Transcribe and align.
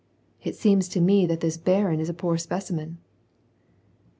It 0.41 0.55
seems 0.55 0.87
to 0.89 0.99
me 0.99 1.27
that 1.27 1.41
this 1.41 1.57
baron 1.57 1.99
is 1.99 2.09
a 2.09 2.13
poor 2.15 2.35
specimen." 2.35 2.97